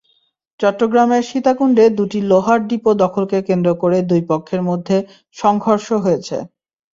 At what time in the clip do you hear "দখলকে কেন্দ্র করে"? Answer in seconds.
3.03-3.97